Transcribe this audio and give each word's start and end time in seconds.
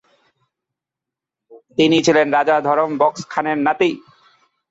তিনি 1.77 1.97
ছিলেন 2.05 2.27
রাজা 2.37 2.55
ধরম 2.67 2.89
বক্স 3.01 3.21
খানের 3.31 3.57
নাতি। 3.65 3.91